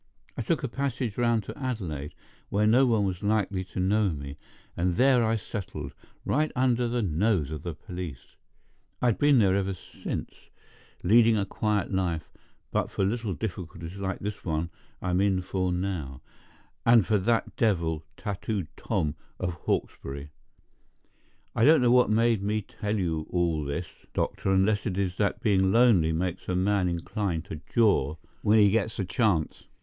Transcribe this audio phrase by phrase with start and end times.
[0.35, 2.15] I took a passage round to Adelaide,
[2.49, 4.35] where no one was likely to know me;
[4.75, 5.93] and there I settled,
[6.25, 8.35] right under the nose of the police.
[8.99, 10.33] I'd been there ever since,
[11.03, 12.31] leading a quiet life,
[12.71, 14.71] but for little difficulties like the one
[15.03, 16.21] I'm in for now,
[16.83, 20.31] and for that devil, Tattooed Tom, of Hawkesbury.
[21.55, 25.41] I don't know what made me tell you all this, doctor, unless it is that
[25.43, 29.67] being lonely makes a man inclined to jaw when he gets a chance.